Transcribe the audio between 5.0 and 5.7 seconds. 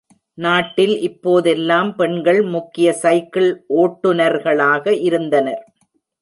இருந்தனர்.